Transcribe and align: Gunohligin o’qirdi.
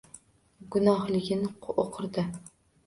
Gunohligin 0.77 1.47
o’qirdi. 1.87 2.29